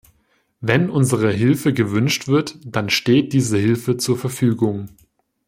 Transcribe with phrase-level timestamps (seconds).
[0.61, 4.89] Wenn unsere Hilfe gewünscht wird, dann steht diese Hilfe zur Verfügung.